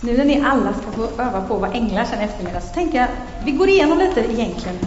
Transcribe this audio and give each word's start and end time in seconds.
Nu 0.00 0.16
när 0.16 0.24
ni 0.24 0.42
alla 0.44 0.72
ska 0.72 0.90
få 0.92 1.22
öva 1.22 1.40
på 1.40 1.54
vad 1.54 1.74
änglar 1.74 2.04
sen 2.04 2.18
eftermiddag 2.18 2.60
så 2.60 2.74
tänker 2.74 2.98
jag, 2.98 3.08
vi 3.44 3.52
går 3.52 3.68
igenom 3.68 3.98
lite 3.98 4.20
egentligen. 4.20 4.78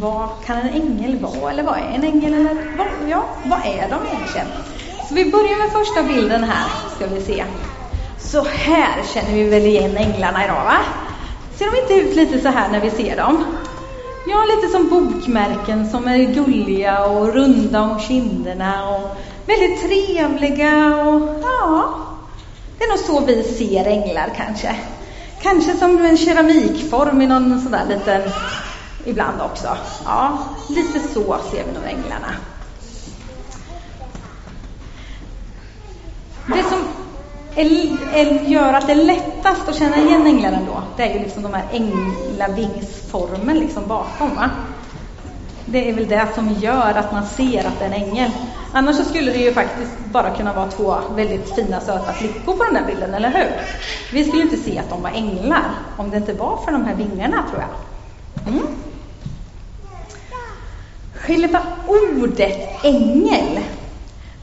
Vad 0.00 0.28
kan 0.46 0.56
en 0.56 0.68
ängel 0.68 1.18
vara? 1.18 1.50
Eller 1.50 1.62
vad 1.62 1.78
är 1.78 1.92
en 1.94 2.04
ängel? 2.04 2.34
Eller 2.34 2.56
vad, 2.78 2.86
ja, 3.08 3.24
vad 3.44 3.58
är 3.58 3.88
de 3.90 4.06
egentligen? 4.06 4.46
Så 5.08 5.14
vi 5.14 5.30
börjar 5.30 5.58
med 5.58 5.72
första 5.72 6.02
bilden 6.02 6.44
här, 6.44 6.68
ska 6.96 7.06
vi 7.06 7.20
se. 7.20 7.44
Så 8.18 8.44
här 8.44 9.02
känner 9.14 9.32
vi 9.32 9.48
väl 9.48 9.66
igen 9.66 9.96
änglarna 9.96 10.44
idag, 10.44 10.64
va? 10.64 10.78
Ser 11.58 11.70
de 11.70 11.80
inte 11.80 12.08
ut 12.08 12.16
lite 12.16 12.40
så 12.40 12.48
här 12.48 12.68
när 12.68 12.80
vi 12.80 12.90
ser 12.90 13.16
dem? 13.16 13.44
Ja, 14.26 14.44
lite 14.56 14.72
som 14.72 14.88
bokmärken 14.88 15.90
som 15.90 16.08
är 16.08 16.18
gulliga 16.18 17.04
och 17.04 17.34
runda 17.34 17.82
om 17.82 18.00
kinderna 18.00 18.88
och 18.88 19.16
väldigt 19.46 19.82
trevliga 19.82 20.96
och 20.96 21.42
ja, 21.42 21.94
det 22.84 22.88
är 22.88 22.96
nog 22.96 23.06
så 23.06 23.26
vi 23.26 23.42
ser 23.42 23.86
änglar 23.86 24.32
kanske. 24.36 24.76
Kanske 25.42 25.76
som 25.76 26.04
en 26.04 26.16
keramikform 26.16 27.22
i 27.22 27.26
någon 27.26 27.60
sån 27.60 27.72
där 27.72 27.86
liten, 27.86 28.22
ibland 29.04 29.40
också. 29.40 29.76
Ja, 30.04 30.38
lite 30.68 31.00
så 31.00 31.36
ser 31.50 31.64
vi 31.64 31.72
nog 31.72 31.84
änglarna. 31.84 32.34
Det 36.46 36.62
som 36.62 36.78
gör 38.52 38.72
att 38.72 38.86
det 38.86 38.92
är 38.92 39.04
lättast 39.04 39.68
att 39.68 39.78
känna 39.78 39.96
igen 39.96 40.26
änglarna 40.26 40.58
då, 40.66 40.82
det 40.96 41.02
är 41.02 41.14
ju 41.14 41.18
liksom 41.18 41.42
de 41.42 41.54
här 41.54 41.64
änglavingsformen 41.72 43.58
liksom 43.58 43.86
bakom. 43.86 44.34
Va? 44.34 44.50
Det 45.64 45.90
är 45.90 45.92
väl 45.92 46.08
det 46.08 46.28
som 46.34 46.52
gör 46.52 46.94
att 46.94 47.12
man 47.12 47.26
ser 47.26 47.66
att 47.66 47.78
det 47.78 47.84
är 47.84 47.88
en 47.88 48.08
ängel. 48.08 48.30
Annars 48.76 48.96
så 48.96 49.04
skulle 49.04 49.32
det 49.32 49.38
ju 49.38 49.52
faktiskt 49.52 49.92
bara 50.12 50.30
kunna 50.30 50.52
vara 50.52 50.70
två 50.70 50.96
väldigt 51.16 51.54
fina 51.54 51.80
söta 51.80 52.12
flickor 52.12 52.56
på 52.56 52.64
den 52.64 52.74
där 52.74 52.84
bilden, 52.86 53.14
eller 53.14 53.30
hur? 53.30 53.50
Vi 54.12 54.24
skulle 54.24 54.42
inte 54.42 54.56
se 54.56 54.78
att 54.78 54.90
de 54.90 55.02
var 55.02 55.10
änglar 55.10 55.64
om 55.96 56.10
det 56.10 56.16
inte 56.16 56.32
var 56.32 56.56
för 56.64 56.72
de 56.72 56.84
här 56.84 56.94
vingarna, 56.94 57.44
tror 57.50 57.62
jag. 57.62 58.52
Mm. 58.52 58.66
Själva 61.14 61.62
ordet 61.86 62.84
ängel, 62.84 63.60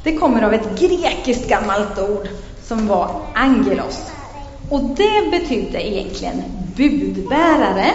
det 0.03 0.17
kommer 0.17 0.41
av 0.41 0.53
ett 0.53 0.79
grekiskt 0.79 1.49
gammalt 1.49 1.99
ord 1.99 2.27
som 2.63 2.87
var 2.87 3.21
angelos. 3.33 4.11
Och 4.69 4.81
det 4.83 5.31
betydde 5.31 5.87
egentligen 5.87 6.43
budbärare 6.75 7.91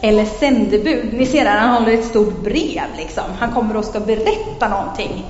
eller 0.00 0.24
sändebud. 0.24 1.12
Ni 1.12 1.26
ser 1.26 1.46
här, 1.46 1.58
han 1.58 1.82
håller 1.82 1.98
ett 1.98 2.04
stort 2.04 2.42
brev 2.42 2.86
liksom. 2.96 3.24
Han 3.38 3.52
kommer 3.52 3.76
och 3.76 3.84
ska 3.84 4.00
berätta 4.00 4.68
någonting. 4.68 5.24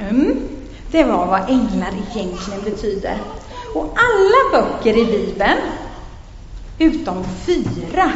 Mm. 0.00 0.48
Det 0.90 1.04
var 1.04 1.26
vad 1.26 1.50
änglar 1.50 1.92
egentligen 2.14 2.62
betyder. 2.64 3.18
Och 3.74 3.96
alla 3.96 4.62
böcker 4.62 4.96
i 4.98 5.04
Bibeln, 5.04 5.58
utom 6.78 7.24
fyra, 7.46 8.12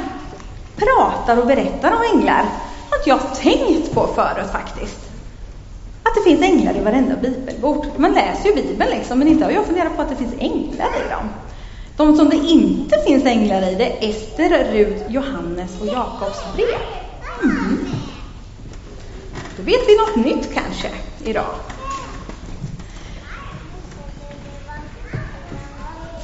pratar 0.76 1.36
och 1.36 1.46
berättar 1.46 1.92
om 1.92 2.18
änglar. 2.18 2.44
har 2.90 3.00
jag 3.04 3.34
tänkt 3.34 3.94
på 3.94 4.06
förut 4.06 4.50
faktiskt. 4.52 5.10
Att 6.02 6.14
det 6.14 6.30
finns 6.30 6.42
änglar 6.42 6.76
i 6.76 6.80
varenda 6.80 7.16
bibelbok. 7.16 7.86
Man 7.96 8.12
läser 8.12 8.48
ju 8.48 8.54
Bibeln 8.54 8.90
liksom, 8.90 9.18
men 9.18 9.28
inte 9.28 9.44
har 9.44 9.52
jag 9.52 9.66
funderat 9.66 9.96
på 9.96 10.02
att 10.02 10.08
det 10.08 10.16
finns 10.16 10.34
änglar 10.38 10.88
i 11.06 11.10
dem. 11.10 11.28
De 11.96 12.16
som 12.16 12.28
det 12.28 12.36
inte 12.36 12.96
finns 13.06 13.24
änglar 13.24 13.72
i, 13.72 13.74
det 13.74 13.84
är 13.84 14.10
Ester, 14.10 14.72
Rut, 14.72 15.02
Johannes 15.08 15.80
och 15.80 15.86
Jakobs 15.86 16.44
brev. 16.54 16.80
Mm. 17.42 17.78
Då 19.56 19.62
vet 19.62 19.80
vi 19.88 19.96
något 19.96 20.26
nytt 20.26 20.54
kanske 20.54 20.90
idag. 21.24 21.54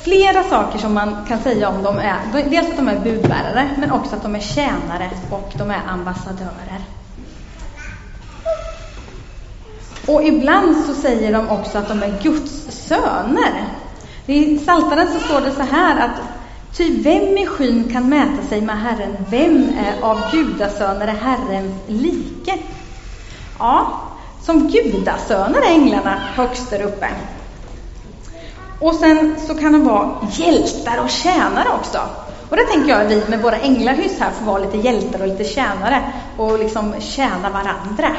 Flera 0.04 0.42
saker 0.42 0.78
som 0.78 0.94
man 0.94 1.26
kan 1.28 1.38
säga 1.38 1.68
om 1.68 1.82
dem 1.82 1.98
är 1.98 2.16
dels 2.50 2.70
att 2.70 2.76
de 2.76 2.88
är 2.88 3.00
budbärare, 3.00 3.70
men 3.78 3.90
också 3.90 4.16
att 4.16 4.22
de 4.22 4.34
är 4.34 4.40
tjänare 4.40 5.10
och 5.30 5.52
de 5.58 5.70
är 5.70 5.80
ambassadörer. 5.88 6.80
Och 10.06 10.24
ibland 10.24 10.76
så 10.86 10.94
säger 10.94 11.32
de 11.32 11.48
också 11.48 11.78
att 11.78 11.88
de 11.88 12.02
är 12.02 12.22
Guds 12.22 12.66
söner. 12.70 13.64
I 14.26 14.58
Psaltaren 14.58 15.08
så 15.12 15.20
står 15.20 15.40
det 15.40 15.52
så 15.52 15.62
här 15.62 16.04
att 16.04 16.20
Ty 16.76 17.02
vem 17.02 17.38
i 17.38 17.46
skyn 17.46 17.88
kan 17.92 18.08
mäta 18.08 18.42
sig 18.48 18.60
med 18.60 18.80
Herren? 18.80 19.16
Vem 19.30 19.68
är 19.78 20.02
av 20.02 20.20
gudasöner 20.32 21.08
är 21.08 21.12
Herrens 21.12 21.74
like? 21.86 22.58
Ja, 23.58 24.02
som 24.46 24.68
gudasöner 24.68 25.58
är 25.58 25.70
änglarna 25.70 26.18
högst 26.34 26.70
där 26.70 26.82
uppe. 26.82 27.08
Och 28.80 28.94
sen 28.94 29.34
så 29.46 29.54
kan 29.54 29.72
de 29.72 29.84
vara 29.84 30.10
hjältar 30.32 31.00
och 31.04 31.10
tjänare 31.10 31.68
också. 31.78 31.98
Och 32.48 32.56
det 32.56 32.64
tänker 32.64 32.90
jag 32.90 33.04
vi 33.04 33.22
med 33.28 33.42
våra 33.42 33.56
änglahyss 33.56 34.20
här 34.20 34.30
får 34.30 34.46
vara 34.46 34.58
lite 34.58 34.76
hjältar 34.76 35.20
och 35.20 35.28
lite 35.28 35.44
tjänare 35.44 36.12
och 36.36 36.58
liksom 36.58 36.94
tjäna 37.00 37.50
varandra. 37.50 38.16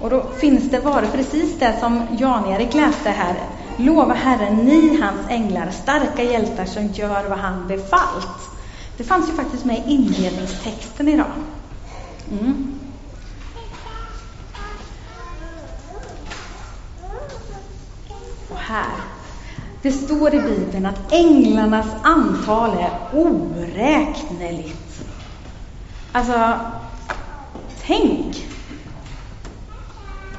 Och 0.00 0.10
då 0.10 0.22
finns 0.38 0.70
det 0.70 0.78
varor, 0.78 1.08
precis 1.12 1.58
det 1.58 1.76
som 1.80 2.02
Jan-Erik 2.18 2.74
läste 2.74 3.10
här. 3.10 3.34
Lova 3.76 4.14
Herren, 4.14 4.56
ni 4.56 5.00
hans 5.02 5.28
änglar, 5.28 5.70
starka 5.70 6.22
hjältar 6.22 6.64
som 6.64 6.86
gör 6.86 7.24
vad 7.28 7.38
han 7.38 7.68
befallt. 7.68 8.50
Det 8.96 9.04
fanns 9.04 9.28
ju 9.28 9.32
faktiskt 9.32 9.64
med 9.64 9.76
i 9.76 9.82
inledningstexten 9.86 11.08
idag. 11.08 11.32
Mm. 12.40 12.79
Här. 18.70 18.92
Det 19.82 19.92
står 19.92 20.34
i 20.34 20.40
Bibeln 20.40 20.86
att 20.86 21.12
änglarnas 21.12 21.86
antal 22.02 22.70
är 22.70 22.90
oräkneligt. 23.12 25.02
Alltså, 26.12 26.52
tänk 27.86 28.46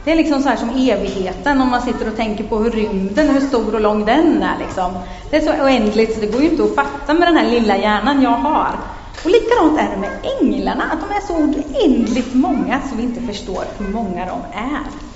det 0.04 0.12
är 0.12 0.16
liksom 0.16 0.44
så 0.44 0.50
här 0.50 0.56
som 0.56 0.70
evigheten 0.70 1.62
om 1.62 1.70
man 1.70 1.82
sitter 1.82 2.08
och 2.08 2.16
tänker 2.16 2.44
på 2.44 2.58
hur 2.58 2.72
rymden, 2.72 3.30
hur 3.30 3.42
stor 3.42 3.76
och 3.76 3.82
lång 3.82 4.06
den 4.06 4.44
är. 4.44 4.60
Liksom. 4.60 4.92
Det 5.30 5.38
är 5.38 5.42
så 5.42 5.64
oändligt 5.64 6.14
så 6.14 6.22
det 6.22 6.28
går 6.28 6.42
ju 6.42 6.50
inte 6.50 6.64
att 6.64 6.76
fatta 6.76 7.14
med 7.14 7.28
den 7.28 7.38
här 7.38 7.50
lilla 7.50 7.78
hjärnan 7.78 8.22
jag 8.22 8.30
har. 8.30 8.76
Och 9.24 9.30
likadant 9.30 9.80
är 9.80 9.90
det 9.96 9.98
med 9.98 10.12
änglarna, 10.42 10.84
att 10.84 11.00
de 11.10 11.16
är 11.16 11.22
så 11.28 11.34
oändligt 11.34 12.34
många 12.34 12.82
så 12.90 12.96
vi 12.96 13.04
inte 13.04 13.22
förstår 13.22 13.64
hur 13.78 13.88
många 13.88 14.26
de 14.26 14.40
är. 14.54 15.11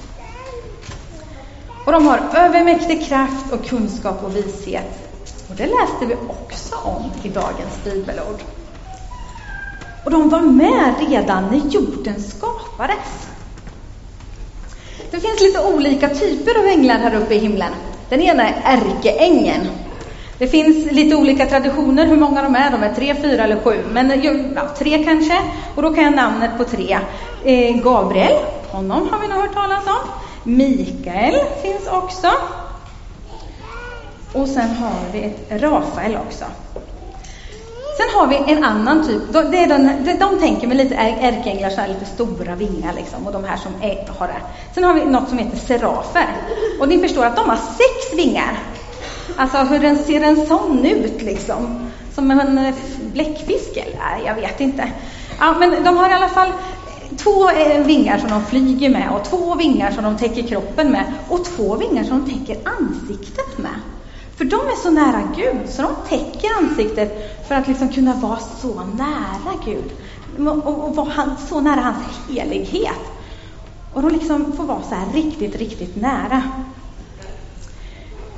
Och 1.85 1.91
de 1.91 2.05
har 2.05 2.19
övermäktig 2.35 3.07
kraft 3.07 3.53
och 3.53 3.65
kunskap 3.65 4.23
och 4.23 4.35
vishet. 4.35 5.05
Och 5.49 5.55
det 5.55 5.65
läste 5.65 6.05
vi 6.05 6.15
också 6.15 6.75
om 6.83 7.11
i 7.23 7.29
dagens 7.29 7.83
bibelord. 7.83 8.39
Och 10.05 10.11
de 10.11 10.29
var 10.29 10.41
med 10.41 10.93
redan 11.09 11.43
när 11.43 11.69
jorden 11.69 12.21
skapades. 12.21 13.27
Det 15.11 15.19
finns 15.19 15.41
lite 15.41 15.65
olika 15.73 16.09
typer 16.09 16.59
av 16.59 16.65
änglar 16.65 16.97
här 16.97 17.15
uppe 17.15 17.33
i 17.33 17.39
himlen. 17.39 17.71
Den 18.09 18.21
ena 18.21 18.49
är 18.49 18.61
ärkeängeln. 18.63 19.67
Det 20.37 20.47
finns 20.47 20.91
lite 20.91 21.15
olika 21.15 21.45
traditioner 21.45 22.05
hur 22.05 22.17
många 22.17 22.41
de 22.41 22.55
är. 22.55 22.71
De 22.71 22.83
är 22.83 22.93
tre, 22.93 23.15
fyra 23.15 23.43
eller 23.43 23.59
sju. 23.59 23.83
Men 23.91 24.21
ja, 24.55 24.67
tre 24.77 25.03
kanske. 25.03 25.41
Och 25.75 25.81
då 25.81 25.93
kan 25.93 26.03
jag 26.03 26.15
namnet 26.15 26.57
på 26.57 26.63
tre. 26.63 26.97
Eh, 27.43 27.75
Gabriel, 27.75 28.33
honom 28.71 29.09
har 29.11 29.19
vi 29.19 29.27
nog 29.27 29.37
hört 29.37 29.53
talas 29.53 29.87
om. 29.87 30.24
Mikael 30.45 31.35
finns 31.61 31.87
också. 31.87 32.27
Och 34.33 34.47
sen 34.47 34.69
har 34.69 35.11
vi 35.13 35.23
ett 35.23 35.61
Rafael 35.61 36.17
också. 36.27 36.45
Sen 37.97 38.19
har 38.19 38.27
vi 38.27 38.53
en 38.53 38.63
annan 38.63 39.07
typ. 39.07 39.21
Det 39.51 39.57
är 39.57 39.67
den, 39.67 40.05
de 40.19 40.39
tänker 40.39 40.67
med 40.67 40.77
lite 40.77 40.95
ärkeänglar, 40.95 41.69
så 41.69 41.81
här 41.81 41.87
lite 41.87 42.05
stora 42.05 42.55
vingar 42.55 42.93
liksom, 42.93 43.27
och 43.27 43.33
de 43.33 43.43
här 43.43 43.57
som 43.57 43.71
är, 43.81 44.07
har 44.19 44.27
det. 44.27 44.41
Sen 44.73 44.83
har 44.83 44.93
vi 44.93 45.05
något 45.05 45.29
som 45.29 45.37
heter 45.37 45.57
serafer. 45.57 46.27
Och 46.79 46.87
ni 46.87 46.99
förstår 46.99 47.25
att 47.25 47.35
de 47.35 47.49
har 47.49 47.55
sex 47.55 48.13
vingar. 48.13 48.59
Alltså 49.37 49.57
hur 49.57 49.79
den 49.79 49.97
ser 49.97 50.21
en 50.21 50.47
sån 50.47 50.85
ut 50.85 51.21
liksom? 51.21 51.91
Som 52.15 52.31
en 52.31 52.57
eh, 52.57 52.75
bläckfisk 53.13 53.77
eller? 53.77 54.25
Jag 54.25 54.35
vet 54.35 54.59
inte. 54.59 54.91
Ja, 55.39 55.55
men 55.59 55.83
de 55.83 55.97
har 55.97 56.09
i 56.09 56.13
alla 56.13 56.29
fall 56.29 56.51
två 57.17 57.49
vingar 57.85 58.17
som 58.17 58.29
de 58.29 58.45
flyger 58.45 58.89
med 58.89 59.09
och 59.11 59.23
två 59.25 59.55
vingar 59.55 59.91
som 59.91 60.03
de 60.03 60.17
täcker 60.17 60.47
kroppen 60.47 60.91
med 60.91 61.13
och 61.29 61.45
två 61.45 61.75
vingar 61.75 62.03
som 62.03 62.25
de 62.25 62.31
täcker 62.31 62.57
ansiktet 62.79 63.57
med. 63.57 63.79
För 64.37 64.45
de 64.45 64.55
är 64.55 64.83
så 64.83 64.91
nära 64.91 65.21
Gud, 65.35 65.69
så 65.69 65.81
de 65.81 65.95
täcker 66.09 66.49
ansiktet 66.57 67.37
för 67.47 67.55
att 67.55 67.67
liksom 67.67 67.89
kunna 67.89 68.15
vara 68.15 68.39
så 68.61 68.83
nära 68.83 69.53
Gud. 69.65 69.91
Och, 70.47 70.87
och 70.87 70.95
vara 70.95 71.35
så 71.49 71.61
nära 71.61 71.81
hans 71.81 72.29
helighet. 72.29 73.11
Och 73.93 74.01
de 74.01 74.11
liksom 74.11 74.53
får 74.57 74.63
vara 74.63 74.81
så 74.81 74.95
här 74.95 75.13
riktigt, 75.13 75.55
riktigt 75.55 75.95
nära. 75.95 76.43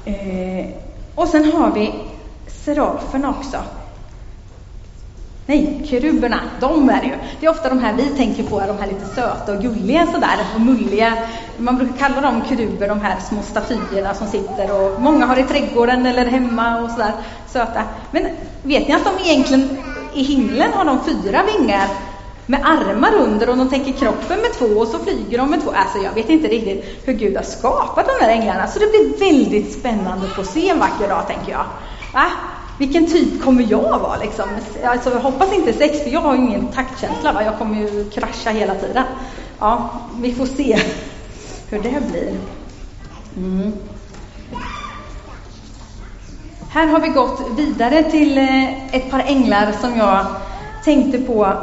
Eh, 0.06 0.70
och 1.16 1.28
sen 1.28 1.52
har 1.52 1.72
vi 1.72 1.94
seraferna 2.66 3.30
också. 3.30 3.58
Nej, 5.50 5.82
keruberna, 5.90 6.40
de 6.60 6.90
är 6.90 7.02
det 7.02 7.08
ju. 7.08 7.14
Det 7.40 7.46
är 7.46 7.50
ofta 7.50 7.70
de 7.70 7.80
här 7.80 7.94
vi 7.94 8.04
tänker 8.04 8.44
på, 8.44 8.60
de 8.60 8.78
här 8.78 8.88
lite 8.88 9.06
söta 9.06 9.54
och 9.54 9.62
gulliga 9.62 10.06
sådär 10.06 10.38
och 10.56 10.62
mulliga. 10.62 11.14
Man 11.58 11.78
brukar 11.78 11.98
kalla 11.98 12.22
dem 12.22 12.42
keruber, 12.50 12.88
de 12.88 13.02
här 13.02 13.20
små 13.20 13.42
statyerna 13.42 14.14
som 14.14 14.28
sitter 14.28 14.72
och 14.72 15.02
många 15.02 15.26
har 15.26 15.40
i 15.40 15.44
trädgården 15.44 16.06
eller 16.06 16.26
hemma 16.26 16.82
och 16.82 16.92
sådär 16.92 17.12
söta. 17.48 17.84
Men 18.12 18.24
vet 18.64 18.88
ni 18.88 18.94
att 18.94 19.06
de 19.06 19.30
egentligen 19.30 19.78
i 20.14 20.24
himlen 20.24 20.74
har 20.74 20.86
de 20.86 21.00
fyra 21.06 21.42
vingar 21.58 21.88
med 22.46 22.62
armar 22.64 23.14
under 23.16 23.50
och 23.50 23.58
de 23.58 23.70
tänker 23.70 23.92
kroppen 23.92 24.40
med 24.42 24.54
två 24.54 24.66
och 24.66 24.88
så 24.88 25.00
flyger 25.00 25.38
de 25.38 25.50
med 25.50 25.64
två. 25.64 25.72
Alltså 25.72 25.98
jag 25.98 26.12
vet 26.12 26.30
inte 26.30 26.48
riktigt 26.48 27.02
hur 27.06 27.14
Gud 27.14 27.36
har 27.36 27.44
skapat 27.44 28.06
de 28.06 28.26
här 28.26 28.32
änglarna 28.32 28.68
så 28.68 28.80
det 28.80 28.86
blir 28.86 29.20
väldigt 29.20 29.74
spännande 29.80 30.28
att 30.28 30.36
få 30.36 30.44
se 30.44 30.70
en 30.70 30.80
vacker 30.80 31.08
dag 31.08 31.28
tänker 31.28 31.52
jag. 31.52 31.66
Va? 32.14 32.26
Vilken 32.78 33.08
typ 33.08 33.44
kommer 33.44 33.66
jag 33.70 34.00
vara 34.00 34.18
liksom? 34.18 34.46
Alltså 34.86 35.10
jag 35.10 35.20
hoppas 35.20 35.54
inte 35.54 35.74
sex 35.74 36.04
för 36.04 36.10
jag 36.10 36.22
har 36.22 36.36
ingen 36.36 36.68
taktkänsla 36.68 37.34
va? 37.34 37.44
Jag 37.44 37.58
kommer 37.58 37.80
ju 37.80 38.10
krascha 38.10 38.50
hela 38.50 38.76
tiden. 38.76 39.04
Ja, 39.60 39.90
vi 40.22 40.34
får 40.34 40.46
se 40.46 40.80
hur 41.70 41.80
det 41.80 42.04
blir. 42.12 42.36
Mm. 43.38 43.74
Här 46.70 46.88
har 46.88 47.00
vi 47.00 47.08
gått 47.08 47.42
vidare 47.58 48.04
till 48.04 48.38
eh, 48.38 48.96
ett 48.96 49.12
par 49.12 49.20
änglar 49.20 49.72
som 49.82 49.98
jag 49.98 50.26
tänkte 50.84 51.18
på 51.18 51.54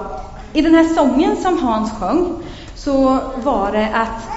i 0.52 0.62
den 0.62 0.74
här 0.74 0.84
sången 0.84 1.36
som 1.36 1.58
Hans 1.58 1.90
sjöng 1.90 2.42
så 2.74 3.18
var 3.44 3.72
det 3.72 3.88
att 3.94 4.28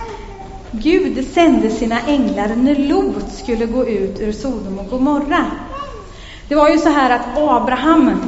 Gud 0.71 1.27
sände 1.33 1.69
sina 1.69 2.01
änglar 2.01 2.55
när 2.55 2.75
Lot 2.75 3.31
skulle 3.33 3.65
gå 3.65 3.87
ut 3.87 4.19
ur 4.19 4.31
Sodom 4.31 4.79
och 4.79 4.89
Gomorra. 4.89 5.45
Det 6.47 6.55
var 6.55 6.69
ju 6.69 6.77
så 6.77 6.89
här 6.89 7.09
att 7.15 7.37
Abraham 7.37 8.21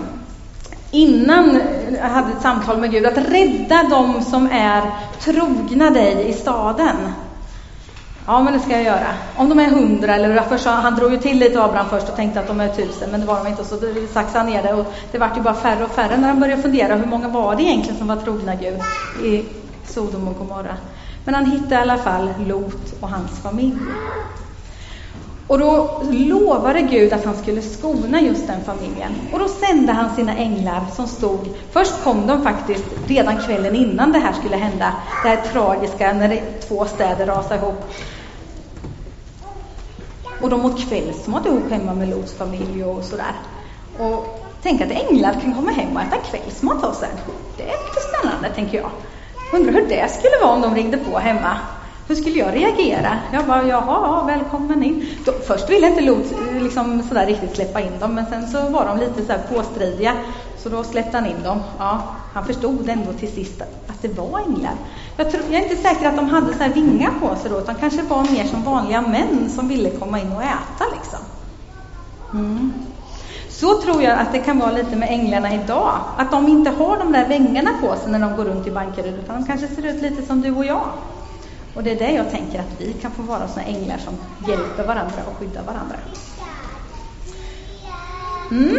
innan 0.92 1.60
hade 2.01 2.31
ett 2.31 2.42
samtal 2.42 2.77
med 2.77 2.92
Gud 2.92 3.06
att 3.06 3.18
rädda 3.18 3.83
dem 3.83 4.21
som 4.21 4.50
är 4.51 4.92
trogna 5.19 5.89
dig 5.89 6.30
i 6.30 6.33
staden. 6.33 6.95
Ja, 8.25 8.42
men 8.44 8.54
det 8.54 8.60
ska 8.60 8.71
jag 8.71 8.83
göra. 8.83 9.07
Om 9.36 9.50
de 9.50 9.60
är 9.60 9.69
hundra 9.69 10.16
eller 10.16 10.42
först, 10.42 10.66
han 10.66 10.95
drog 10.95 11.12
ju 11.12 11.18
till 11.18 11.39
lite 11.39 11.63
Abraham 11.63 11.89
först 11.89 12.10
och 12.10 12.16
tänkte 12.16 12.39
att 12.39 12.48
de 12.48 12.60
är 12.60 12.69
tusen, 12.69 13.12
men 13.12 13.19
det 13.19 13.25
var 13.25 13.44
de 13.44 13.48
inte. 13.48 13.62
och 13.62 13.68
Så 13.68 13.77
saxade 14.13 14.39
han 14.39 14.48
ner 14.48 14.63
det 14.63 14.74
och 14.74 14.94
det 15.12 15.18
vart 15.18 15.38
ju 15.38 15.42
bara 15.42 15.54
färre 15.54 15.83
och 15.83 15.92
färre 15.92 16.18
när 16.18 16.27
han 16.27 16.39
började 16.39 16.62
fundera 16.62 16.95
hur 16.95 17.06
många 17.06 17.27
var 17.27 17.56
det 17.56 17.63
egentligen 17.63 17.98
som 17.98 18.07
var 18.07 18.16
trogna 18.16 18.56
Gud 18.56 18.80
i 19.19 19.45
Sodom 19.86 20.27
och 20.27 20.38
Gomorra. 20.38 20.77
Men 21.24 21.36
han 21.36 21.45
hittade 21.45 21.75
i 21.75 21.77
alla 21.77 21.98
fall 21.98 22.30
Lot 22.48 22.94
och 23.00 23.10
hans 23.10 23.39
familj. 23.39 23.94
Och 25.49 25.59
då 25.59 26.01
lovade 26.11 26.81
Gud 26.81 27.13
att 27.13 27.25
han 27.25 27.35
skulle 27.35 27.61
skona 27.61 28.21
just 28.21 28.47
den 28.47 28.63
familjen. 28.63 29.11
Och 29.33 29.39
då 29.39 29.47
sände 29.47 29.91
han 29.91 30.15
sina 30.15 30.35
änglar 30.35 30.85
som 30.95 31.07
stod, 31.07 31.39
först 31.71 32.03
kom 32.03 32.27
de 32.27 32.41
faktiskt 32.41 32.85
redan 33.07 33.37
kvällen 33.37 33.75
innan 33.75 34.11
det 34.11 34.19
här 34.19 34.33
skulle 34.33 34.55
hända, 34.55 34.93
det 35.23 35.29
här 35.29 35.41
tragiska 35.51 36.13
när 36.13 36.29
det, 36.29 36.41
två 36.67 36.85
städer 36.85 37.25
rasade 37.25 37.55
ihop. 37.55 37.83
Och 40.41 40.49
de 40.49 40.65
åt 40.65 40.89
kvällsmat 40.89 41.45
ihop 41.45 41.71
hemma 41.71 41.93
med 41.93 42.09
Lots 42.09 42.33
familj 42.33 42.83
och 42.83 43.03
sådär. 43.03 43.33
Och 43.99 44.43
tänk 44.63 44.81
att 44.81 44.91
änglar 44.91 45.33
kan 45.33 45.55
komma 45.55 45.71
hem 45.71 45.95
och 45.95 46.01
äta 46.01 46.17
kvällsmat 46.17 46.81
hos 46.81 47.03
en. 47.03 47.09
Det 47.57 47.63
är 47.63 47.67
lite 47.67 48.01
spännande, 48.13 48.49
tänker 48.49 48.77
jag. 48.77 48.89
Undrar 49.53 49.73
hur 49.73 49.87
det 49.87 50.11
skulle 50.11 50.37
vara 50.41 50.53
om 50.53 50.61
de 50.61 50.75
ringde 50.75 50.97
på 50.97 51.19
hemma. 51.19 51.57
Hur 52.09 52.15
skulle 52.15 52.39
jag 52.39 52.56
reagera? 52.56 53.17
Jag 53.33 53.45
bara, 53.45 53.67
jaha, 53.67 54.25
välkommen 54.25 54.83
in. 54.83 55.06
Då, 55.25 55.31
först 55.31 55.69
ville 55.69 55.88
inte 55.88 56.01
Lot 56.01 56.31
eh, 56.31 56.63
liksom 56.63 57.03
sådär 57.03 57.25
riktigt 57.25 57.56
släppa 57.56 57.81
in 57.81 58.00
dem, 58.00 58.15
men 58.15 58.25
sen 58.25 58.47
så 58.47 58.69
var 58.69 58.85
de 58.85 59.00
lite 59.00 59.25
så 59.25 59.56
påstridiga. 59.56 60.13
Så 60.57 60.69
då 60.69 60.83
släppte 60.83 61.17
han 61.17 61.25
in 61.25 61.44
dem. 61.44 61.59
Ja, 61.79 62.01
han 62.33 62.45
förstod 62.45 62.89
ändå 62.89 63.13
till 63.13 63.31
sist 63.31 63.61
att 63.61 64.01
det 64.01 64.07
var 64.07 64.39
änglar. 64.39 64.73
Jag, 65.17 65.31
tror, 65.31 65.44
jag 65.50 65.61
är 65.61 65.69
inte 65.69 65.75
säker 65.75 66.07
att 66.07 66.15
de 66.15 66.29
hade 66.29 66.53
så 66.53 66.73
vingar 66.73 67.11
på 67.21 67.35
sig 67.35 67.51
då, 67.51 67.59
utan 67.59 67.75
kanske 67.75 68.01
var 68.01 68.21
mer 68.21 68.45
som 68.45 68.63
vanliga 68.63 69.01
män 69.01 69.50
som 69.50 69.67
ville 69.67 69.89
komma 69.89 70.19
in 70.19 70.31
och 70.31 70.44
äta 70.44 70.85
liksom. 70.95 71.19
Mm. 72.33 72.73
Så 73.50 73.81
tror 73.81 74.03
jag 74.03 74.19
att 74.19 74.31
det 74.31 74.39
kan 74.39 74.59
vara 74.59 74.71
lite 74.71 74.95
med 74.95 75.09
änglarna 75.09 75.53
idag. 75.53 76.00
Att 76.17 76.31
de 76.31 76.47
inte 76.47 76.69
har 76.69 76.97
de 76.97 77.11
där 77.11 77.27
vingarna 77.27 77.71
på 77.81 77.95
sig 77.95 78.11
när 78.11 78.19
de 78.19 78.35
går 78.35 78.44
runt 78.45 78.67
i 78.67 78.71
Bankeryd, 78.71 79.19
utan 79.23 79.35
de 79.35 79.47
kanske 79.47 79.67
ser 79.67 79.85
ut 79.85 80.01
lite 80.01 80.21
som 80.21 80.41
du 80.41 80.51
och 80.51 80.65
jag. 80.65 80.83
Och 81.74 81.83
det 81.83 81.92
är 81.92 81.95
det 81.95 82.12
jag 82.12 82.31
tänker 82.31 82.60
att 82.60 82.81
vi 82.81 82.94
kan 82.94 83.12
få 83.12 83.21
vara 83.21 83.48
såna 83.48 83.66
änglar 83.66 83.98
som 83.98 84.13
hjälper 84.48 84.83
varandra 84.83 85.18
och 85.31 85.38
skyddar 85.38 85.63
varandra. 85.63 85.95
Mm. 88.51 88.77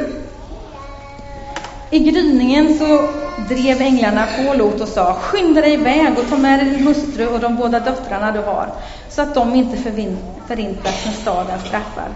I 1.91 1.99
gryningen 1.99 2.79
så 2.79 3.09
drev 3.49 3.81
änglarna 3.81 4.27
på 4.37 4.55
Lot 4.55 4.81
och 4.81 4.89
sa 4.89 5.15
Skynda 5.15 5.61
dig 5.61 5.73
iväg 5.73 6.19
och 6.19 6.29
ta 6.29 6.37
med 6.37 6.59
dig 6.59 6.71
din 6.71 6.87
hustru 6.87 7.27
och 7.27 7.41
de 7.41 7.57
båda 7.57 7.81
döttrarna 7.81 8.33
du 8.33 8.39
har 8.39 8.69
så 9.09 9.23
att 9.23 9.35
de 9.35 9.55
inte 9.55 9.77
förintas 10.47 11.07
när 11.07 11.13
staden 11.13 11.59
straffar. 11.61 12.09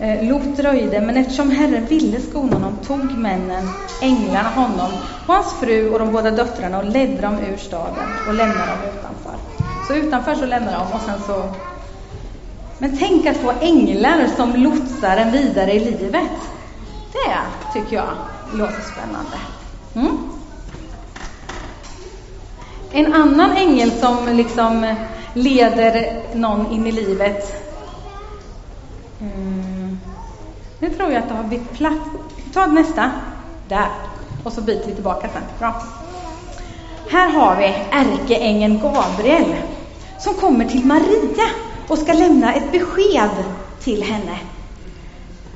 Eh, 0.00 0.28
Lot 0.28 0.56
dröjde, 0.56 1.00
men 1.00 1.16
eftersom 1.16 1.50
Herren 1.50 1.86
ville 1.86 2.20
skona 2.20 2.52
honom 2.52 2.76
tog 2.86 3.18
männen, 3.18 3.68
änglarna, 4.02 4.48
honom 4.48 4.90
och 5.26 5.34
hans 5.34 5.52
fru 5.60 5.90
och 5.90 5.98
de 5.98 6.12
båda 6.12 6.30
döttrarna 6.30 6.78
och 6.78 6.84
ledde 6.84 7.22
dem 7.22 7.38
ur 7.52 7.56
staden 7.56 8.08
och 8.28 8.34
lämnade 8.34 8.70
dem 8.70 8.78
utanför. 8.98 9.21
Så 9.86 9.94
utanför 9.94 10.34
så 10.34 10.46
lämnar 10.46 10.72
de 10.72 10.92
och 10.92 11.00
sen 11.00 11.20
så... 11.26 11.48
Men 12.78 12.96
tänk 12.98 13.26
att 13.26 13.36
få 13.36 13.52
änglar 13.60 14.26
som 14.36 14.54
lotsar 14.54 15.16
en 15.16 15.32
vidare 15.32 15.72
i 15.72 15.80
livet. 15.80 16.30
Det 17.12 17.38
tycker 17.72 17.96
jag 17.96 18.08
låter 18.52 18.82
spännande. 18.82 19.36
Mm. 19.94 20.18
En 22.92 23.14
annan 23.14 23.50
ängel 23.56 23.90
som 23.90 24.28
liksom 24.28 24.94
leder 25.34 26.22
någon 26.34 26.72
in 26.72 26.86
i 26.86 26.92
livet. 26.92 27.68
Mm. 29.20 29.98
Nu 30.78 30.90
tror 30.90 31.12
jag 31.12 31.22
att 31.22 31.28
det 31.28 31.34
har 31.34 31.44
bytt 31.44 31.72
plats. 31.72 32.10
Ta 32.54 32.66
nästa. 32.66 33.10
Där. 33.68 33.88
Och 34.44 34.52
så 34.52 34.60
byter 34.60 34.86
vi 34.86 34.94
tillbaka 34.94 35.28
sen. 35.28 35.42
Bra. 35.58 35.82
Här 37.10 37.30
har 37.30 37.56
vi 37.56 37.74
ärkeängeln 37.90 38.80
Gabriel 38.80 39.54
som 40.22 40.34
kommer 40.34 40.64
till 40.64 40.84
Maria 40.84 41.48
och 41.88 41.98
ska 41.98 42.12
lämna 42.12 42.54
ett 42.54 42.72
besked 42.72 43.30
till 43.84 44.02
henne. 44.02 44.38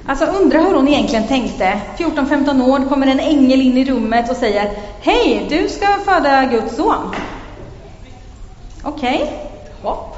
Alltså 0.07 0.25
undra 0.25 0.61
hur 0.61 0.75
hon 0.75 0.89
egentligen 0.89 1.29
tänkte. 1.29 1.81
14-15 1.99 2.71
år 2.71 2.89
kommer 2.89 3.07
en 3.07 3.21
ängel 3.21 3.61
in 3.61 3.79
i 3.79 3.85
rummet 3.85 4.31
och 4.31 4.37
säger 4.37 4.71
Hej, 5.01 5.47
du 5.51 5.69
ska 5.69 5.87
föda 6.05 6.45
Guds 6.45 6.77
son. 6.77 7.15
Okej, 8.83 9.23
okay. 9.23 9.27
hopp. 9.83 10.17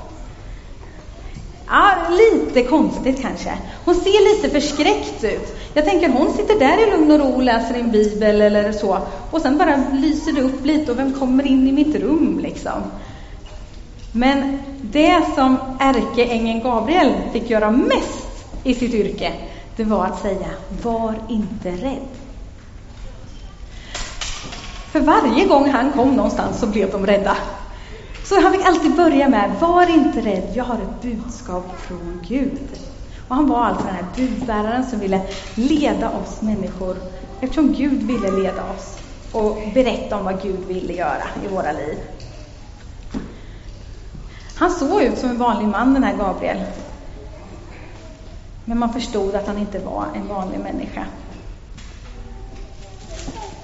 Ja, 1.66 1.90
lite 2.10 2.62
konstigt 2.62 3.22
kanske. 3.22 3.58
Hon 3.84 3.94
ser 3.94 4.34
lite 4.34 4.60
förskräckt 4.60 5.24
ut. 5.24 5.56
Jag 5.74 5.84
tänker 5.84 6.08
hon 6.08 6.32
sitter 6.32 6.58
där 6.58 6.88
i 6.88 6.90
lugn 6.90 7.10
och 7.10 7.18
ro 7.18 7.34
och 7.34 7.42
läser 7.42 7.74
en 7.74 7.90
bibel 7.90 8.40
eller 8.40 8.72
så. 8.72 8.98
Och 9.30 9.40
sen 9.40 9.58
bara 9.58 9.82
lyser 9.92 10.32
det 10.32 10.42
upp 10.42 10.64
lite 10.64 10.92
och 10.92 10.98
vem 10.98 11.12
kommer 11.12 11.46
in 11.46 11.68
i 11.68 11.72
mitt 11.72 11.96
rum 11.96 12.40
liksom? 12.42 12.82
Men 14.12 14.58
det 14.82 15.24
som 15.34 15.56
ärkeängeln 15.80 16.62
Gabriel 16.62 17.12
fick 17.32 17.50
göra 17.50 17.70
mest 17.70 18.46
i 18.64 18.74
sitt 18.74 18.94
yrke, 18.94 19.32
det 19.76 19.84
var 19.84 20.04
att 20.04 20.22
säga 20.22 20.48
var 20.82 21.14
inte 21.28 21.70
rädd. 21.70 22.08
För 24.92 25.00
varje 25.00 25.44
gång 25.44 25.70
han 25.70 25.92
kom 25.92 26.16
någonstans 26.16 26.60
så 26.60 26.66
blev 26.66 26.90
de 26.90 27.06
rädda. 27.06 27.36
Så 28.24 28.40
han 28.40 28.52
fick 28.52 28.66
alltid 28.66 28.96
börja 28.96 29.28
med, 29.28 29.50
var 29.60 29.90
inte 29.90 30.20
rädd, 30.20 30.50
jag 30.54 30.64
har 30.64 30.74
ett 30.74 31.02
budskap 31.02 31.80
från 31.80 32.20
Gud. 32.28 32.68
Och 33.28 33.36
han 33.36 33.48
var 33.48 33.64
alltså 33.64 33.86
den 33.86 33.94
här 33.94 34.04
budbäraren 34.16 34.86
som 34.86 34.98
ville 34.98 35.20
leda 35.54 36.10
oss 36.10 36.42
människor, 36.42 36.96
eftersom 37.40 37.72
Gud 37.72 38.02
ville 38.02 38.30
leda 38.30 38.62
oss 38.62 38.98
och 39.32 39.58
berätta 39.74 40.16
om 40.16 40.24
vad 40.24 40.42
Gud 40.42 40.64
ville 40.66 40.92
göra 40.92 41.24
i 41.44 41.48
våra 41.48 41.72
liv. 41.72 41.98
Han 44.58 44.70
såg 44.70 45.02
ut 45.02 45.18
som 45.18 45.30
en 45.30 45.38
vanlig 45.38 45.68
man, 45.68 45.94
den 45.94 46.04
här 46.04 46.16
Gabriel. 46.16 46.58
Men 48.64 48.78
man 48.78 48.92
förstod 48.92 49.34
att 49.34 49.46
han 49.46 49.58
inte 49.58 49.78
var 49.78 50.04
en 50.14 50.28
vanlig 50.28 50.60
människa. 50.60 51.04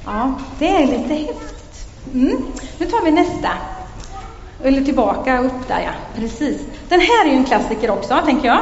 Ja, 0.05 0.35
det 0.59 0.69
är 0.69 0.87
lite 0.87 1.15
häftigt. 1.15 1.87
Mm. 2.15 2.37
Nu 2.79 2.87
tar 2.87 3.05
vi 3.05 3.11
nästa. 3.11 3.51
Eller 4.63 4.85
tillbaka, 4.85 5.39
upp 5.39 5.69
där 5.69 5.81
ja. 5.81 5.91
Precis. 6.15 6.61
Den 6.89 7.01
här 7.01 7.27
är 7.27 7.31
ju 7.31 7.37
en 7.37 7.45
klassiker 7.45 7.91
också, 7.91 8.19
tänker 8.25 8.49
jag. 8.49 8.61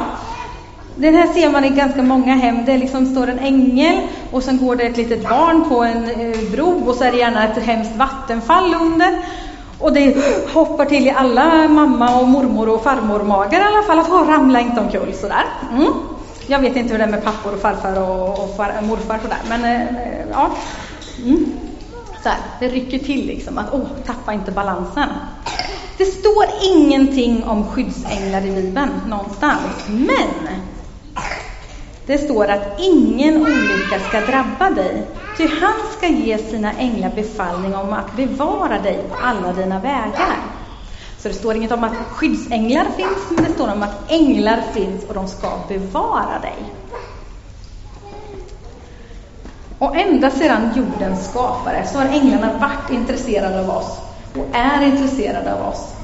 Den 0.97 1.15
här 1.15 1.27
ser 1.27 1.51
man 1.51 1.65
i 1.65 1.69
ganska 1.69 2.03
många 2.03 2.35
hem. 2.35 2.65
Det 2.65 2.79
liksom 2.79 3.07
står 3.07 3.27
en 3.27 3.39
ängel 3.39 4.01
och 4.31 4.43
sen 4.43 4.59
går 4.59 4.77
det 4.77 4.83
ett 4.83 4.97
litet 4.97 5.29
barn 5.29 5.65
på 5.69 5.83
en 5.83 6.05
eh, 6.05 6.51
bro 6.51 6.89
och 6.89 6.95
så 6.95 7.05
är 7.05 7.13
det 7.13 7.19
gärna 7.19 7.49
ett 7.49 7.63
hemskt 7.63 7.97
vattenfall 7.97 8.75
under. 8.75 9.19
Och 9.83 9.93
det 9.93 10.17
hoppar 10.53 10.85
till 10.85 11.07
i 11.07 11.11
alla 11.11 11.69
mamma 11.69 12.21
och 12.21 12.29
mormor 12.29 12.69
och 12.69 12.83
farmor-magar 12.83 13.61
i 13.61 13.63
alla 13.63 13.83
fall 13.83 13.99
att 13.99 14.09
ha 14.09 14.35
ramla 14.35 14.61
inte 14.61 14.81
omkull 14.81 15.15
sådär. 15.15 15.45
Mm. 15.73 15.93
Jag 16.47 16.59
vet 16.59 16.77
inte 16.77 16.93
hur 16.93 16.99
det 16.99 17.05
är 17.05 17.11
med 17.11 17.25
pappor 17.25 17.53
och 17.53 17.61
farfar 17.61 18.01
och, 18.01 18.45
och 18.45 18.57
far, 18.57 18.75
morfar 18.83 19.19
sådär, 19.23 19.39
men 19.49 19.65
eh, 19.65 19.87
ja. 20.31 20.51
Mm. 21.25 21.53
Så 22.23 22.29
här, 22.29 22.39
det 22.61 22.69
rycker 22.69 22.99
till 22.99 23.27
liksom, 23.27 23.59
att 23.59 23.67
åh, 23.73 23.87
tappa 24.07 24.33
inte 24.33 24.53
balansen. 24.53 25.09
Det 25.99 26.05
står 26.05 26.45
ingenting 26.63 27.45
om 27.45 27.65
skyddsänglar 27.69 28.47
i 28.47 28.51
Bibeln 28.51 28.91
någonstans, 29.09 29.87
men 29.87 30.49
det 32.07 32.19
står 32.19 32.51
att 32.51 32.81
ingen 32.81 33.37
olycka 33.37 34.01
ska 34.01 34.21
drabba 34.21 34.71
dig, 34.71 35.07
ty 35.37 35.49
han 35.61 35.93
ska 35.97 36.07
ge 36.07 36.39
sina 36.39 36.73
änglar 36.73 37.11
befallning 37.15 37.75
om 37.75 37.93
att 37.93 38.17
bevara 38.17 38.79
dig 38.79 38.99
på 39.09 39.17
alla 39.21 39.53
dina 39.53 39.79
vägar. 39.81 40.37
Så 41.19 41.29
det 41.29 41.35
står 41.35 41.57
inget 41.57 41.73
om 41.73 41.85
att 41.85 41.97
skyddsänglar 42.11 42.85
finns, 42.97 43.31
men 43.31 43.45
det 43.45 43.53
står 43.53 43.73
om 43.73 43.83
att 43.83 44.11
änglar 44.11 44.63
finns 44.73 45.05
och 45.05 45.15
de 45.15 45.29
ska 45.29 45.49
bevara 45.69 46.39
dig. 46.43 46.57
Och 49.79 49.97
ända 49.97 50.31
sedan 50.31 50.71
jordens 50.77 51.31
skapare 51.31 51.87
så 51.87 51.99
har 51.99 52.07
änglarna 52.07 52.59
varit 52.59 52.91
intresserade 52.91 53.61
av 53.61 53.71
oss 53.71 53.99
och 54.35 54.47
är 54.53 54.83
intresserade 54.83 55.55
av 55.55 55.69
oss 55.69 55.95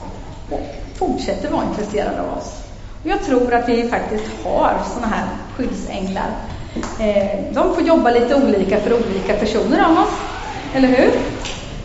och 0.50 0.60
fortsätter 0.94 1.50
vara 1.50 1.64
intresserade 1.64 2.20
av 2.20 2.38
oss. 2.38 2.62
Och 3.02 3.10
jag 3.10 3.22
tror 3.22 3.54
att 3.54 3.68
vi 3.68 3.88
faktiskt 3.88 4.24
har 4.44 4.74
sådana 4.94 5.06
här 5.06 5.26
skyddsänglar. 5.58 6.30
Eh, 7.00 7.54
de 7.54 7.74
får 7.74 7.82
jobba 7.82 8.10
lite 8.10 8.34
olika 8.34 8.80
för 8.80 8.92
olika 8.92 9.34
personer 9.34 9.84
av 9.84 9.92
oss, 9.92 10.14
eller 10.74 10.88
hur? 10.88 11.10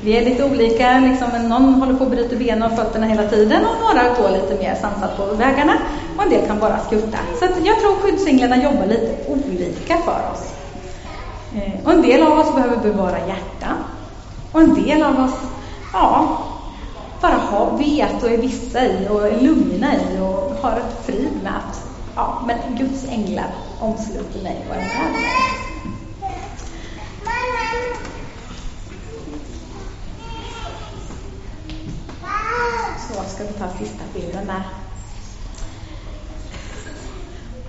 Vi 0.02 0.18
är 0.18 0.26
lite 0.26 0.44
olika, 0.44 1.00
liksom, 1.00 1.50
någon 1.50 1.74
håller 1.74 1.94
på 1.94 2.04
att 2.04 2.10
bryta 2.10 2.36
benen 2.36 2.72
och 2.72 2.78
fötterna 2.78 3.06
hela 3.06 3.30
tiden 3.30 3.66
och 3.66 3.76
några 3.82 4.04
går 4.10 4.30
lite 4.30 4.64
mer 4.64 4.76
sansat 4.76 5.18
på 5.18 5.26
vägarna 5.26 5.74
och 6.18 6.24
en 6.24 6.30
del 6.30 6.48
kan 6.48 6.60
bara 6.60 6.80
skutta. 6.80 7.18
Så 7.40 7.46
jag 7.64 7.80
tror 7.80 7.96
skyddsänglarna 7.96 8.64
jobbar 8.64 8.86
lite 8.86 9.16
olika 9.28 9.98
för 9.98 10.22
oss. 10.34 10.54
Eh, 11.56 11.86
och 11.86 11.92
en 11.92 12.02
del 12.02 12.24
av 12.24 12.40
oss 12.40 12.56
behöver 12.56 12.78
bevara 12.78 13.18
hjärta 13.28 13.68
och 14.52 14.62
en 14.62 14.84
del 14.84 15.04
av 15.04 15.20
oss, 15.20 15.36
ja, 15.94 16.38
bara 17.22 17.34
ha, 17.34 17.66
vet 17.66 18.24
och 18.24 18.30
är 18.30 18.38
vissa 18.38 18.86
i 18.86 19.08
och 19.10 19.28
är 19.28 19.42
lugna 19.42 19.94
i 19.96 20.20
och 20.20 20.52
har 20.62 20.72
ett 20.72 21.06
frid 21.06 21.32
med 21.44 21.54
att 21.58 21.83
ja, 22.16 22.42
men 22.48 22.78
Guds 22.78 23.06
änglar 23.06 23.52
omsluter 23.80 24.44
mig 24.44 24.66
och 24.70 24.76
är 24.76 24.80
med 24.80 25.12
mig. 25.12 25.32
Så 33.08 33.24
ska 33.30 33.44
vi 33.44 33.54
ta 33.54 33.70
sista 33.80 34.04
bilden 34.14 34.48
där. 34.48 34.64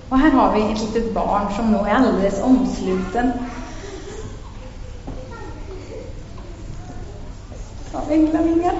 Och 0.09 0.17
här 0.17 0.31
har 0.31 0.55
vi 0.55 0.73
ett 0.73 0.81
litet 0.81 1.13
barn 1.13 1.53
som 1.55 1.71
nog 1.71 1.87
är 1.87 1.93
alldeles 1.93 2.41
omsluten. 2.41 3.31
Av 7.93 8.11
änglavingar. 8.11 8.75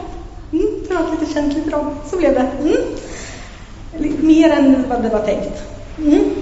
Mm, 0.51 0.83
det 0.87 0.95
var 0.95 1.11
lite 1.11 1.33
känsligt 1.33 1.65
bra. 1.65 1.93
Så 2.05 2.17
blev 2.17 2.33
det. 2.33 2.51
Mm. 2.61 3.04
Mer 4.25 4.49
än 4.49 4.85
vad 4.89 5.03
det 5.03 5.09
var 5.09 5.19
tänkt. 5.19 5.63
Mm. 5.97 6.35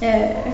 Eh, 0.00 0.52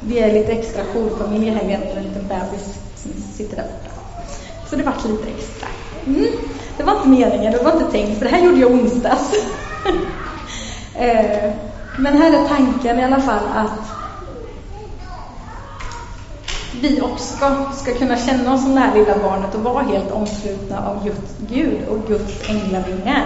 vi 0.00 0.18
är 0.18 0.32
lite 0.32 0.52
extra 0.52 0.82
jourfamilj 0.84 1.46
i 1.46 1.50
helgen 1.50 1.80
med 1.80 1.96
en 1.96 2.02
liten 2.02 2.28
bebis 2.28 2.78
som 2.96 3.12
sitter 3.36 3.56
där 3.56 3.62
borta. 3.62 3.90
Så 4.70 4.76
det 4.76 4.82
vart 4.82 5.04
lite 5.04 5.28
extra. 5.28 5.68
Mm. 6.06 6.26
Det 6.76 6.82
var 6.82 6.96
inte 6.96 7.08
meningen, 7.08 7.52
det 7.52 7.62
var 7.62 7.72
inte 7.72 7.90
tänkt, 7.90 8.18
för 8.18 8.24
det 8.24 8.30
här 8.30 8.44
gjorde 8.44 8.60
jag 8.60 8.70
onsdags. 8.70 9.32
eh, 10.94 11.52
men 11.96 12.18
här 12.18 12.32
är 12.32 12.48
tanken 12.48 12.98
i 12.98 13.04
alla 13.04 13.20
fall 13.20 13.44
att 13.54 14.00
vi 16.80 17.00
också 17.00 17.36
ska 17.76 17.94
kunna 17.94 18.16
känna 18.16 18.54
oss 18.54 18.62
som 18.62 18.74
det 18.74 18.80
här 18.80 18.94
lilla 18.94 19.18
barnet 19.18 19.54
och 19.54 19.60
vara 19.60 19.82
helt 19.82 20.10
omslutna 20.10 20.88
av 20.88 21.04
Guds 21.04 21.36
Gud 21.48 21.88
och 21.88 22.08
Guds 22.08 22.48
änglavingar. 22.48 23.24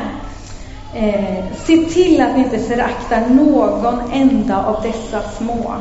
Eh, 0.94 1.44
se 1.64 1.76
till 1.76 2.20
att 2.20 2.36
ni 2.36 2.42
inte 2.42 2.58
föraktar 2.58 3.20
någon 3.30 4.00
enda 4.12 4.66
av 4.66 4.82
dessa 4.82 5.20
små. 5.38 5.74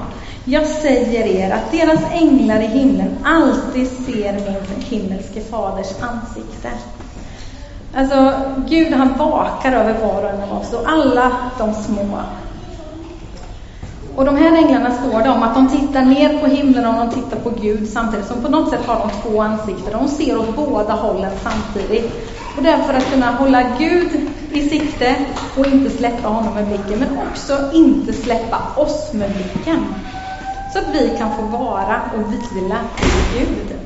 Jag 0.46 0.68
säger 0.68 1.26
er 1.26 1.52
att 1.52 1.72
deras 1.72 2.02
änglar 2.12 2.62
i 2.62 2.68
himlen 2.68 3.18
alltid 3.24 3.88
ser 3.88 4.34
min 4.34 4.82
himmelske 4.82 5.42
faders 5.42 5.92
ansikte. 6.02 6.70
Alltså, 7.96 8.34
Gud 8.68 8.94
han 8.94 9.18
vakar 9.18 9.72
över 9.72 9.94
var 9.94 10.24
och 10.24 10.30
en 10.30 10.42
av 10.42 10.58
oss 10.58 10.74
och 10.74 10.90
alla 10.90 11.32
de 11.58 11.74
små 11.74 12.20
och 14.16 14.26
de 14.26 14.38
här 14.38 14.58
änglarna 14.58 14.92
står 14.92 15.24
det 15.24 15.30
om 15.30 15.44
att 15.44 15.56
de 15.56 15.70
tittar 15.70 16.02
ner 16.02 16.40
på 16.40 16.48
himlen 16.48 16.86
och 16.86 16.94
de 16.94 17.10
tittar 17.16 17.38
på 17.38 17.50
Gud 17.50 17.90
samtidigt 17.90 18.26
som 18.26 18.42
på 18.42 18.50
något 18.50 18.70
sätt 18.70 18.86
har 18.86 19.00
de 19.00 19.10
två 19.22 19.42
ansikten. 19.42 19.92
De 19.92 20.08
ser 20.08 20.40
åt 20.40 20.56
båda 20.56 20.94
hållen 20.94 21.32
samtidigt. 21.44 22.12
Och 22.58 22.64
det 22.64 22.70
är 22.70 22.78
för 22.78 22.94
att 22.94 23.12
kunna 23.12 23.32
hålla 23.32 23.64
Gud 23.78 24.10
i 24.54 24.70
sikte 24.70 25.16
och 25.58 25.66
inte 25.66 25.90
släppa 25.90 26.28
honom 26.28 26.54
med 26.54 26.68
blicken, 26.68 27.00
men 27.00 27.18
också 27.18 27.72
inte 27.74 28.14
släppa 28.14 28.62
oss 28.76 29.14
med 29.14 29.32
blicken. 29.36 29.86
Så 30.70 30.80
att 30.80 30.96
vi 30.96 31.18
kan 31.18 31.36
få 31.36 31.42
vara 31.42 32.02
och 32.16 32.34
vila 32.34 32.80
i 32.98 33.40
Gud. 33.40 33.83